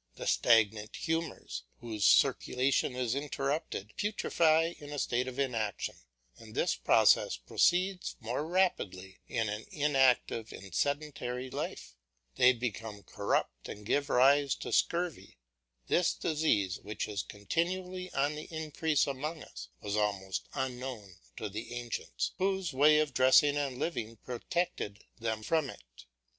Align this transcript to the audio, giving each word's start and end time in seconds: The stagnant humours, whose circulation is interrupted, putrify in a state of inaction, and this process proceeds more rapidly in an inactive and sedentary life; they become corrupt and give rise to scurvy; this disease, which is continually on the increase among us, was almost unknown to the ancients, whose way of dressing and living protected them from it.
The 0.15 0.25
stagnant 0.25 0.95
humours, 0.95 1.61
whose 1.79 2.03
circulation 2.05 2.95
is 2.95 3.13
interrupted, 3.13 3.93
putrify 3.97 4.73
in 4.79 4.89
a 4.89 4.97
state 4.97 5.27
of 5.27 5.37
inaction, 5.37 5.93
and 6.39 6.55
this 6.55 6.73
process 6.73 7.37
proceeds 7.37 8.15
more 8.19 8.43
rapidly 8.43 9.19
in 9.27 9.47
an 9.47 9.67
inactive 9.69 10.51
and 10.53 10.73
sedentary 10.73 11.51
life; 11.51 11.93
they 12.35 12.51
become 12.51 13.03
corrupt 13.03 13.69
and 13.69 13.85
give 13.85 14.09
rise 14.09 14.55
to 14.55 14.71
scurvy; 14.71 15.37
this 15.85 16.15
disease, 16.15 16.79
which 16.79 17.07
is 17.07 17.21
continually 17.21 18.11
on 18.13 18.33
the 18.33 18.47
increase 18.51 19.05
among 19.05 19.43
us, 19.43 19.67
was 19.81 19.95
almost 19.95 20.47
unknown 20.55 21.17
to 21.37 21.47
the 21.47 21.75
ancients, 21.75 22.31
whose 22.39 22.73
way 22.73 22.97
of 22.97 23.13
dressing 23.13 23.55
and 23.55 23.77
living 23.77 24.15
protected 24.15 25.03
them 25.19 25.43
from 25.43 25.69
it. 25.69 26.05